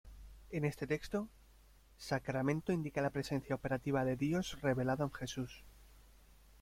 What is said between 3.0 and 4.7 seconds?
la presencia operativa de Dios